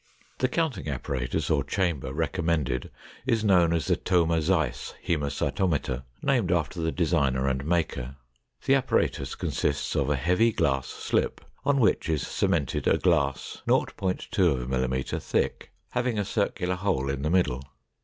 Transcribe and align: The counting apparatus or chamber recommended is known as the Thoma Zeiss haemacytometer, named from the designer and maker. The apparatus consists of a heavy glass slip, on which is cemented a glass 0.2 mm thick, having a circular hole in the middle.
The 0.39 0.47
counting 0.47 0.87
apparatus 0.89 1.51
or 1.51 1.63
chamber 1.63 2.11
recommended 2.11 2.89
is 3.27 3.43
known 3.45 3.71
as 3.71 3.85
the 3.85 3.95
Thoma 3.95 4.41
Zeiss 4.41 4.95
haemacytometer, 5.07 6.01
named 6.23 6.49
from 6.49 6.83
the 6.83 6.91
designer 6.91 7.47
and 7.47 7.63
maker. 7.63 8.15
The 8.65 8.73
apparatus 8.73 9.35
consists 9.35 9.95
of 9.95 10.09
a 10.09 10.15
heavy 10.15 10.53
glass 10.53 10.87
slip, 10.87 11.41
on 11.63 11.79
which 11.79 12.09
is 12.09 12.25
cemented 12.25 12.87
a 12.87 12.97
glass 12.97 13.61
0.2 13.67 14.33
mm 14.65 15.21
thick, 15.21 15.71
having 15.91 16.17
a 16.17 16.25
circular 16.25 16.77
hole 16.77 17.07
in 17.07 17.21
the 17.21 17.29
middle. 17.29 17.61